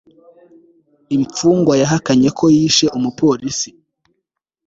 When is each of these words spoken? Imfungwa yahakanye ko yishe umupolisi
Imfungwa 1.15 1.73
yahakanye 1.81 2.29
ko 2.37 2.45
yishe 2.55 2.85
umupolisi 2.97 3.69